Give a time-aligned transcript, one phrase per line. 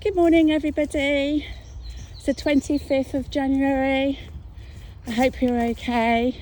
[0.00, 1.44] Good morning, everybody.
[2.12, 4.20] It's the 25th of January.
[5.08, 6.40] I hope you're okay.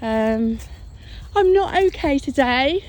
[0.00, 0.60] Um,
[1.34, 2.84] I'm not okay today.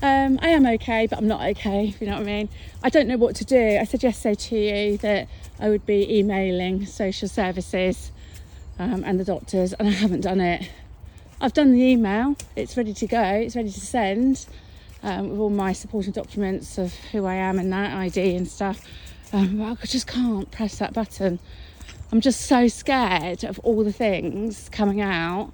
[0.00, 2.48] Um, I am okay, but I'm not okay, if you know what I mean.
[2.82, 3.76] I don't know what to do.
[3.78, 5.28] I said yesterday to you that
[5.60, 8.12] I would be emailing social services
[8.78, 10.70] um, and the doctors, and I haven't done it.
[11.38, 14.46] I've done the email, it's ready to go, it's ready to send
[15.02, 18.86] um, with all my supporting documents of who I am and that ID and stuff.
[19.32, 21.38] Um, but I just can't press that button.
[22.12, 25.50] I'm just so scared of all the things coming out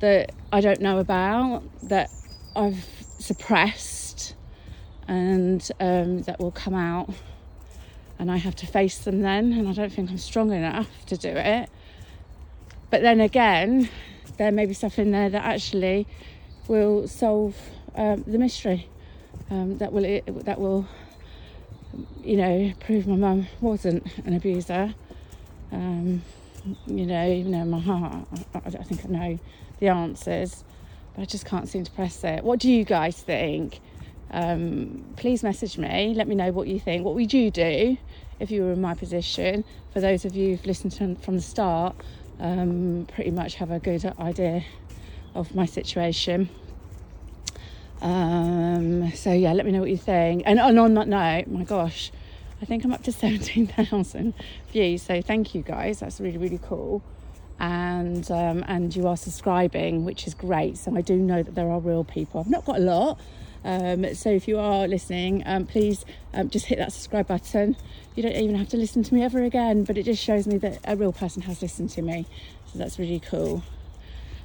[0.00, 2.10] that I don't know about, that
[2.56, 2.86] I've
[3.18, 4.34] suppressed,
[5.06, 7.10] and um, that will come out.
[8.18, 11.16] And I have to face them then, and I don't think I'm strong enough to
[11.16, 11.68] do it.
[12.90, 13.90] But then again,
[14.38, 16.06] there may be stuff in there that actually
[16.66, 17.54] will solve
[17.94, 18.88] um, the mystery.
[19.50, 20.02] Um, that will
[20.44, 20.86] that will
[22.22, 24.94] you know prove my mum wasn't an abuser.
[25.72, 26.22] Um,
[26.86, 29.38] you know, even though in my heart, I, I think I know
[29.80, 30.64] the answers,
[31.14, 32.44] but I just can't seem to press it.
[32.44, 33.80] What do you guys think?
[34.30, 36.12] Um, please message me.
[36.14, 37.04] Let me know what you think.
[37.04, 37.96] What would you do
[38.40, 39.64] if you were in my position?
[39.92, 41.96] For those of you who've listened to, from the start,
[42.40, 44.64] um, pretty much have a good idea
[45.34, 46.50] of my situation.
[48.00, 50.42] Um, so yeah, let me know what you think.
[50.46, 52.12] And, and on that note, my gosh,
[52.60, 54.34] I think I'm up to 17,000
[54.72, 55.02] views.
[55.02, 56.00] So thank you guys.
[56.00, 57.02] That's really, really cool.
[57.60, 60.78] And um, and you are subscribing, which is great.
[60.78, 62.40] So I do know that there are real people.
[62.40, 63.18] I've not got a lot.
[63.64, 67.76] Um, so if you are listening, um, please um, just hit that subscribe button.
[68.14, 70.56] You don't even have to listen to me ever again, but it just shows me
[70.58, 72.26] that a real person has listened to me.
[72.72, 73.64] So that's really cool.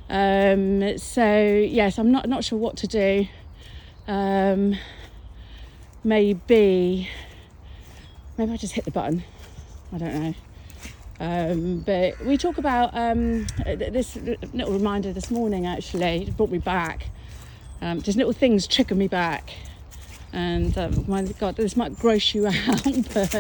[0.10, 3.28] Um, so yes, I'm not not sure what to do
[4.08, 4.76] um,
[6.04, 7.10] maybe
[8.38, 9.24] maybe I just hit the button.
[9.92, 10.34] I don't know.
[11.20, 14.18] Um, but we talk about um, this
[14.54, 15.66] little reminder this morning.
[15.66, 17.08] Actually, it brought me back.
[17.82, 19.52] Um, just little things trigger me back.
[20.34, 22.84] And um, my God, this might gross you out,
[23.14, 23.36] but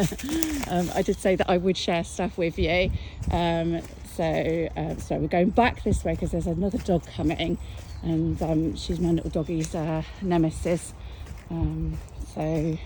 [0.70, 2.92] um, I did say that I would share stuff with you.
[3.32, 3.82] Um,
[4.16, 7.58] so, uh, so we're going back this way because there's another dog coming,
[8.04, 10.94] and um, she's my little doggie's uh, nemesis.
[11.50, 11.98] Um,
[12.34, 12.78] so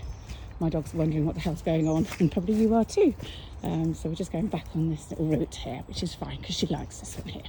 [0.60, 3.14] my dog's wondering what the hell's going on, and probably you are too.
[3.62, 6.56] Um, so we're just going back on this little route here, which is fine because
[6.56, 7.42] she likes this one here,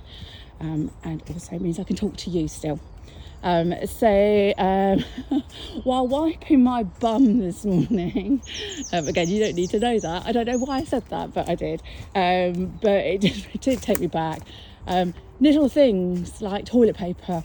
[0.60, 2.80] um, and also means I can talk to you still.
[3.42, 5.04] Um, so um,
[5.84, 8.42] while wiping my bum this morning,
[8.94, 10.26] again, you don't need to know that.
[10.26, 11.82] I don't know why I said that, but I did.
[12.14, 14.42] But it did, it did, take me back.
[14.88, 17.42] Um, little things like toilet paper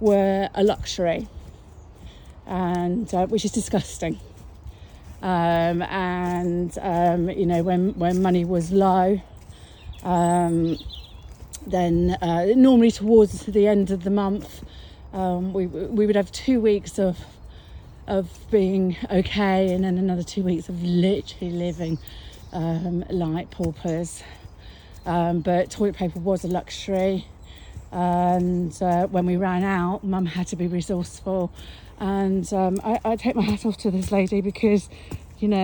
[0.00, 1.28] were a luxury,
[2.46, 4.18] and uh, which is disgusting.
[5.22, 6.76] Um, and
[7.28, 9.20] you know, when when money was low.
[11.66, 14.64] then uh, normally towards the end of the month,
[15.12, 17.18] um, we we would have two weeks of
[18.06, 21.98] of being okay, and then another two weeks of literally living
[22.52, 24.22] um, like paupers.
[25.08, 27.24] Um, but toilet paper was a luxury,
[27.90, 31.50] and uh, when we ran out, Mum had to be resourceful.
[31.98, 34.90] And um, I, I take my hat off to this lady because,
[35.38, 35.56] you know,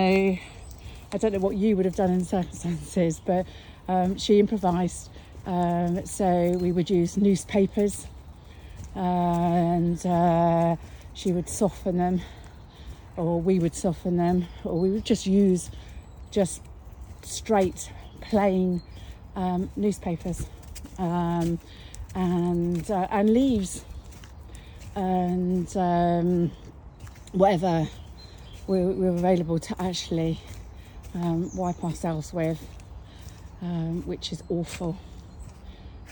[1.13, 3.45] I don't know what you would have done in circumstances, but
[3.87, 5.11] um, she improvised.
[5.45, 8.07] Um, so we would use newspapers
[8.95, 10.75] and uh,
[11.13, 12.21] she would soften them,
[13.15, 15.69] or we would soften them, or we would just use
[16.31, 16.63] just
[17.21, 17.91] straight,
[18.21, 18.81] plain
[19.35, 20.45] um, newspapers
[20.97, 21.59] um,
[22.13, 23.83] and uh, and leaves
[24.95, 26.51] and um,
[27.33, 27.87] whatever
[28.67, 30.39] we, we, were available to actually
[31.13, 32.65] um, wipe ourselves with,
[33.61, 34.97] um, which is awful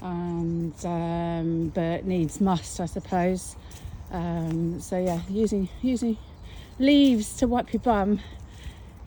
[0.01, 3.55] and um, but needs must, I suppose.
[4.11, 6.17] So yeah, using using
[6.77, 8.19] leaves to wipe your bum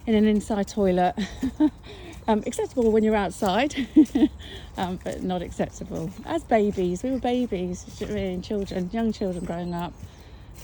[0.06, 1.14] in an inside toilet.
[2.28, 3.74] um, acceptable when you're outside,
[4.76, 7.02] um, but not acceptable as babies.
[7.02, 9.92] We were babies, really, children, young children growing up.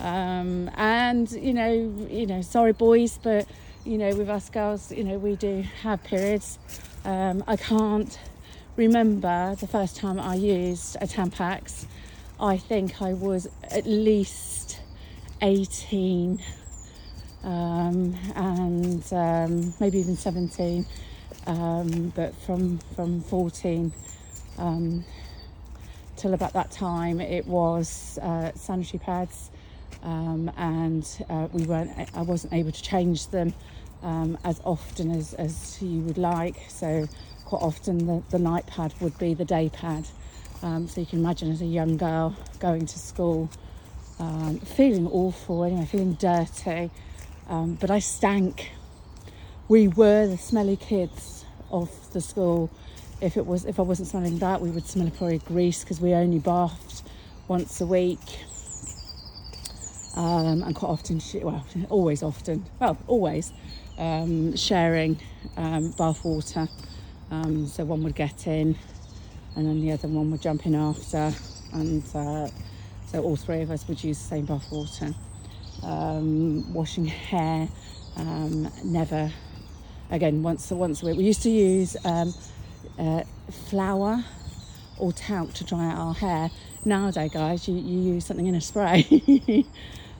[0.00, 1.72] Um, and you know,
[2.10, 3.46] you know, sorry boys, but
[3.84, 6.58] you know, with us girls, you know, we do have periods.
[7.04, 8.18] Um, I can't
[8.76, 11.86] remember the first time I used a Tampax,
[12.40, 14.80] I think I was at least
[15.42, 16.42] 18
[17.44, 20.86] um, and um, maybe even 17,
[21.46, 23.92] um, but from, from 14
[24.58, 25.04] um,
[26.16, 29.50] till about that time it was uh, sanitary pads
[30.02, 31.90] um, and uh, we weren't.
[32.14, 33.54] I wasn't able to change them
[34.02, 36.56] um, as often as, as you would like.
[36.68, 37.08] So
[37.44, 40.06] quite often the, the night pad would be the day pad.
[40.62, 43.50] Um, so you can imagine as a young girl going to school,
[44.18, 46.90] um, feeling awful anyway, feeling dirty.
[47.48, 48.70] But I stank.
[49.68, 52.68] We were the smelly kids of the school.
[53.20, 56.14] If it was, if I wasn't smelling that, we would smell probably grease because we
[56.14, 57.02] only bathed
[57.46, 58.18] once a week.
[60.16, 63.52] Um, and quite often, well, always often, well, always
[63.98, 65.18] um, sharing
[65.56, 66.68] um, bath water.
[67.30, 68.76] Um, so one would get in,
[69.56, 71.32] and then the other one would jump in after,
[71.72, 72.48] and uh,
[73.06, 75.14] so all three of us would use the same bath water.
[75.82, 77.68] Um, washing hair,
[78.16, 79.32] um, never
[80.12, 81.16] again once once a week.
[81.18, 82.32] We used to use um,
[82.98, 83.24] uh,
[83.68, 84.24] flour
[84.98, 86.50] or talc to dry out our hair.
[86.84, 89.66] Nowadays, guys, you, you use something in a spray.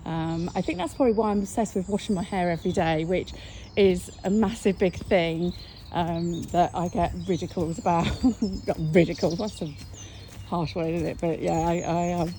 [0.05, 3.33] Um, I think that's probably why I'm obsessed with washing my hair every day, which
[3.77, 5.53] is a massive big thing
[5.93, 8.09] um, that I get ridiculed about.
[8.79, 9.73] Ridiculed, that's a
[10.49, 11.19] harsh word, isn't it?
[11.21, 12.35] But yeah, I, I um,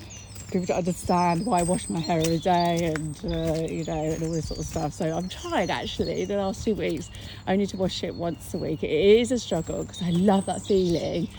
[0.48, 4.24] people don't understand why I wash my hair every day and uh, you know and
[4.24, 4.94] all this sort of stuff.
[4.94, 7.10] So I'm trying actually the last two weeks
[7.48, 8.84] only to wash it once a week.
[8.84, 11.30] It is a struggle because I love that feeling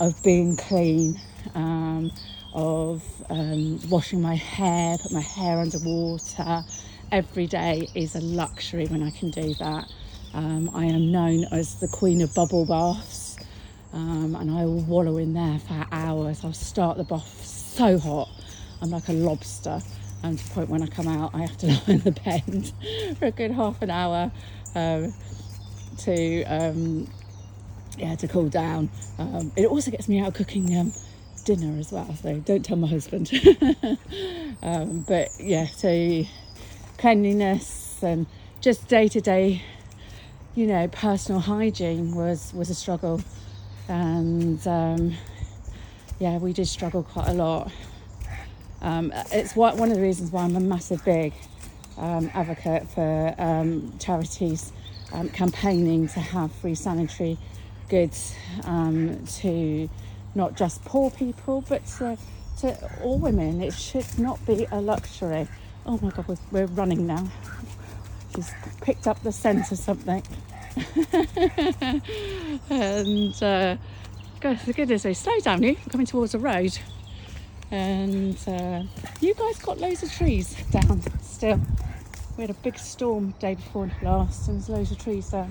[0.00, 1.20] of being clean.
[1.54, 2.10] Um,
[2.54, 6.64] of um, washing my hair, put my hair under water.
[7.12, 9.92] Every day is a luxury when I can do that.
[10.32, 13.36] Um, I am known as the queen of bubble baths,
[13.92, 16.44] um, and I will wallow in there for hours.
[16.44, 18.28] I'll start the bath so hot,
[18.84, 19.80] I'm like a lobster.
[20.22, 23.18] And to the point when I come out, I have to lie in the bed
[23.18, 24.30] for a good half an hour
[24.74, 25.14] um,
[26.00, 27.08] to um,
[27.96, 28.90] yeah to cool down.
[29.18, 30.92] Um, it also gets me out cooking um,
[31.46, 33.30] dinner as well, so don't tell my husband.
[34.62, 36.24] um, but yeah, so
[36.98, 38.26] cleanliness and
[38.60, 39.62] just day to day,
[40.54, 43.22] you know, personal hygiene was was a struggle,
[43.88, 45.14] and um,
[46.18, 47.72] yeah, we did struggle quite a lot.
[48.84, 51.32] Um, it's one of the reasons why I'm a massive big
[51.96, 54.72] um, advocate for um, charities
[55.12, 57.38] um, campaigning to have free sanitary
[57.88, 58.34] goods
[59.40, 59.88] to
[60.34, 62.18] not just poor people, but to,
[62.60, 63.62] to all women.
[63.62, 65.48] It should not be a luxury.
[65.86, 67.26] Oh my God, we're, we're running now.
[68.34, 68.52] She's
[68.82, 70.22] picked up the scent of something.
[72.70, 73.76] and uh,
[74.40, 75.70] goodness sake, slow down you.
[75.70, 76.78] I'm coming towards a road.
[77.70, 78.82] And uh,
[79.20, 81.60] you guys got loads of trees down still.
[82.36, 85.50] We had a big storm day before last, and there's loads of trees there.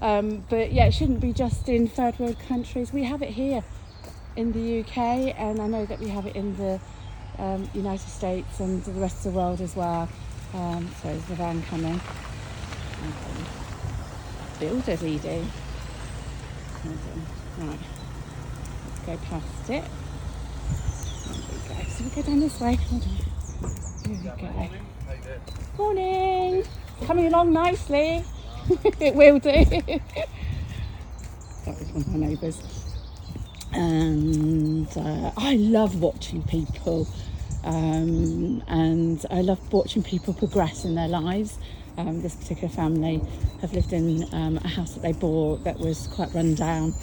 [0.00, 2.92] Um, but yeah, it shouldn't be just in third world countries.
[2.92, 3.64] We have it here
[4.36, 4.98] in the UK,
[5.38, 6.80] and I know that we have it in the
[7.38, 10.08] um, United States and the rest of the world as well.
[10.54, 12.00] Um, so there's the van coming.
[14.58, 15.44] Builders ED.
[17.58, 17.78] Right,
[18.86, 19.84] let's go past it.
[21.68, 22.74] So we go down this way.
[22.74, 23.08] Hold on.
[24.04, 24.68] Here we go.
[25.76, 26.64] Morning.
[27.04, 28.24] Coming along nicely.
[29.00, 29.64] it will do.
[29.64, 30.00] that
[31.66, 32.62] was one of my neighbours
[33.72, 37.06] and uh, I love watching people
[37.64, 41.58] um, and I love watching people progress in their lives.
[41.96, 43.20] Um, this particular family
[43.60, 46.94] have lived in um, a house that they bought that was quite run down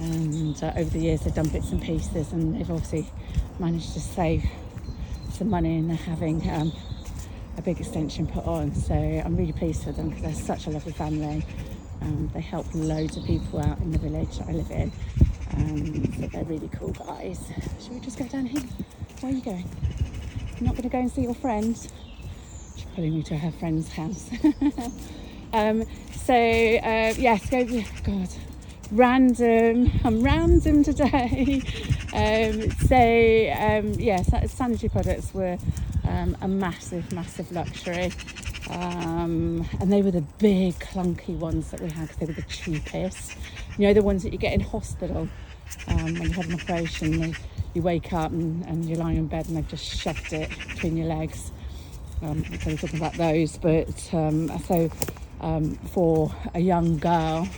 [0.00, 3.08] and uh, over the years they've done bits and pieces and they've obviously
[3.62, 4.44] managed to save
[5.32, 6.70] some money and having um,
[7.56, 10.70] a big extension put on so I'm really pleased for them because they're such a
[10.70, 11.46] lovely family
[12.02, 14.92] um, they help loads of people out in the village that I live in
[15.54, 16.02] um,
[16.32, 17.38] they're really cool guys.
[17.80, 18.62] Should we just go down here?
[19.20, 19.68] Where are you going?
[20.58, 21.92] You're not going to go and see your friends?
[22.74, 24.30] She's pulling me to her friend's house.
[25.52, 25.84] um,
[26.24, 27.64] so, uh, yes, go,
[28.04, 28.28] God,
[28.90, 29.90] random.
[30.04, 31.62] I'm random today.
[32.12, 35.56] um, so, um, yes, sanitary products were
[36.04, 38.12] um, a massive, massive luxury.
[38.70, 42.42] Um, and they were the big clunky ones that we had because they were the
[42.42, 43.36] cheapest.
[43.78, 45.28] You know, the ones that you get in hospital
[45.88, 47.22] um, when you have an operation.
[47.22, 47.34] You,
[47.74, 50.96] you wake up and, and, you're lying in bed and they've just shoved it between
[50.96, 51.52] your legs.
[52.20, 53.56] Um, so we're talking about those.
[53.56, 54.90] But um, so
[55.40, 57.48] um, for a young girl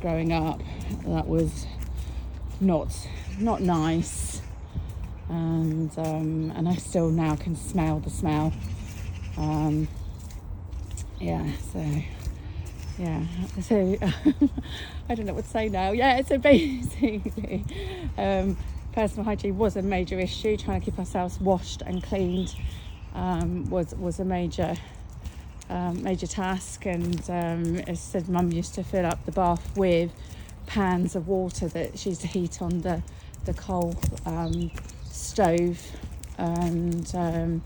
[0.00, 0.60] growing up,
[1.06, 1.66] that was
[2.60, 2.92] not
[3.40, 4.42] not nice.
[5.28, 8.52] And um, and I still now can smell the smell.
[9.36, 9.88] Um,
[11.20, 12.02] yeah, so
[12.98, 13.22] yeah,
[13.60, 13.96] so
[15.08, 15.92] I don't know what to say now.
[15.92, 17.64] Yeah, so basically,
[18.16, 18.56] um,
[18.92, 22.54] personal hygiene was a major issue, trying to keep ourselves washed and cleaned
[23.14, 24.76] um, was was a major
[25.68, 26.86] um, major task.
[26.86, 30.12] And um, as said, Mum used to fill up the bath with
[30.66, 33.02] pans of water that she used to heat on the
[33.44, 33.94] the coal
[34.26, 34.70] um,
[35.10, 35.80] stove,
[36.36, 37.62] and um,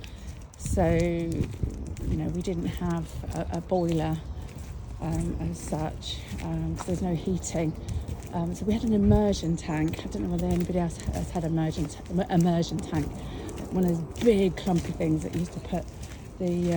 [0.58, 4.16] so you know we didn't have a, a boiler
[5.00, 7.72] um, as such, um, so there's no heating.
[8.32, 10.00] Um, so we had an immersion tank.
[10.04, 11.98] I don't know whether anybody else has had immersion t-
[12.30, 13.06] immersion tank.
[13.72, 15.84] One of those big clumpy things that used to put
[16.38, 16.72] the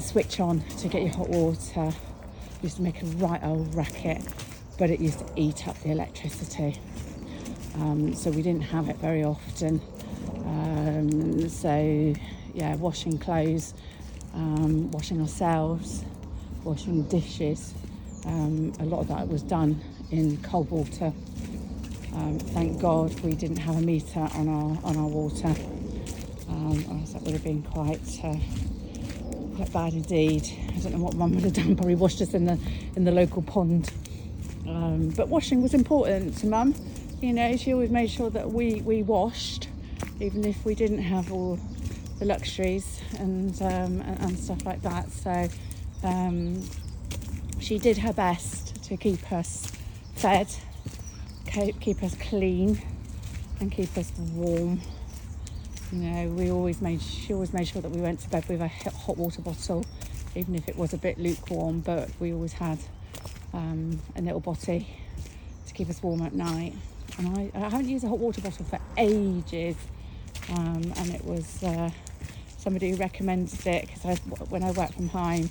[0.00, 1.92] switch on to get your hot water.
[2.62, 4.22] Used to make a right old racket,
[4.78, 6.80] but it used to eat up the electricity.
[7.78, 9.80] Um, so we didn't have it very often.
[10.46, 12.14] Um, so
[12.54, 13.74] yeah, washing clothes,
[14.34, 16.04] um, washing ourselves,
[16.64, 17.74] washing dishes.
[18.24, 19.80] Um, a lot of that was done
[20.10, 21.12] in cold water.
[22.14, 25.54] Um, thank God we didn't have a meter on our on our water.
[26.48, 28.36] Um, else that would have been quite uh,
[29.56, 30.48] quite bad indeed.
[30.74, 31.76] I don't know what Mum would have done.
[31.76, 32.58] Probably washed us in the
[32.96, 33.92] in the local pond.
[35.16, 36.74] But washing was important to Mum.
[37.20, 39.68] You know, she always made sure that we we washed,
[40.20, 41.58] even if we didn't have all
[42.18, 45.10] the luxuries and um, and, and, stuff like that.
[45.10, 45.48] So
[46.02, 46.62] um,
[47.58, 49.72] she did her best to keep us
[50.14, 50.48] fed,
[51.80, 52.82] keep us clean,
[53.60, 54.82] and keep us warm.
[55.92, 58.60] You know, we always made she always made sure that we went to bed with
[58.60, 59.86] a hot water bottle,
[60.34, 61.80] even if it was a bit lukewarm.
[61.80, 62.78] But we always had
[63.54, 64.86] um, a little botty
[65.66, 66.74] to keep us warm at night.
[67.18, 69.76] And I, I haven't used a hot water bottle for ages,
[70.50, 71.90] um, and it was uh,
[72.58, 74.18] somebody who recommended it because
[74.50, 75.48] when I work from home,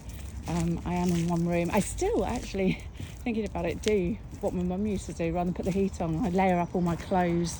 [0.48, 1.70] um, I am in one room.
[1.74, 2.84] I still actually
[3.24, 6.02] thinking about it do what my mum used to do rather than put the heat
[6.02, 6.24] on.
[6.24, 7.60] I layer up all my clothes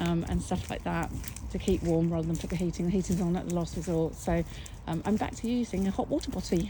[0.00, 1.10] um, and stuff like that
[1.50, 2.86] to keep warm rather than put the heating.
[2.86, 4.44] The heating's on at the last resort, so
[4.86, 6.68] um, I'm back to using a hot water bottle.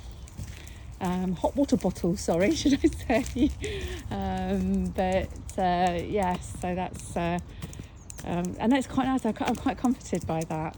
[1.05, 3.51] Um, hot water bottle, sorry, should I say?
[4.11, 7.39] Um, but uh, yes, so that's uh,
[8.25, 9.27] um, and that's quite nice.
[9.27, 10.75] I'm quite comforted by that.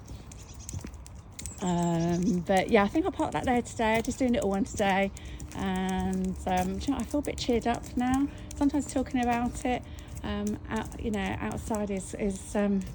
[1.63, 4.03] Um, but yeah, I think I'll park that there today.
[4.05, 5.13] Just doing a little one today,
[5.55, 8.27] and um, you know, I feel a bit cheered up now.
[8.57, 9.81] Sometimes talking about it,
[10.25, 12.41] um, out, you know, outside is is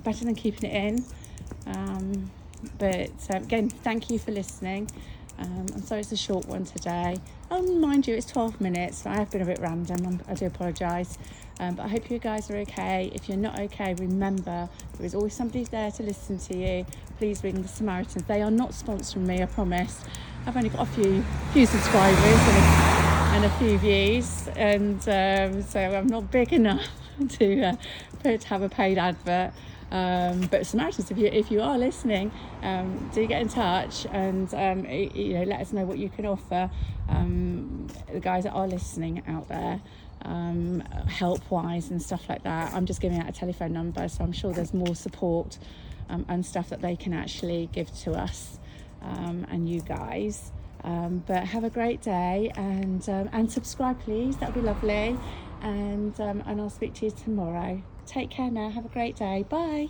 [0.04, 2.30] better than keeping it in.
[2.78, 4.90] But again, thank you for listening.
[5.42, 7.18] Um, I'm sorry it's a short one today.
[7.50, 9.08] Oh, mind you, it's 12 minutes.
[9.08, 10.22] I have been a bit random.
[10.28, 11.18] I do apologise.
[11.60, 13.12] Um, but I hope you guys are okay.
[13.14, 16.86] If you're not okay, remember there is always somebody there to listen to you.
[17.18, 18.24] Please ring the Samaritans.
[18.26, 20.04] They are not sponsoring me, I promise.
[20.46, 25.62] I've only got a few few subscribers and a, and a few views, and um,
[25.64, 26.88] so I'm not big enough
[27.30, 27.76] to uh,
[28.24, 29.54] to have a paid advert.
[29.92, 32.32] Um, but Samaritans, if you if you are listening,
[32.64, 36.26] um, do get in touch and um, you know let us know what you can
[36.26, 36.70] offer.
[37.10, 39.82] Um, the guys that are listening out there,
[40.24, 42.74] um, help wise and stuff like that.
[42.74, 45.58] I'm just giving out a telephone number, so I'm sure there's more support
[46.10, 48.60] um, and stuff that they can actually give to us
[49.02, 50.52] and you guys.
[50.84, 54.38] but have a great day and and subscribe, please.
[54.38, 55.18] That would be lovely.
[55.62, 57.82] And and I'll speak to you tomorrow.
[58.06, 58.70] Take care now.
[58.70, 59.44] Have a great day.
[59.44, 59.90] Bye.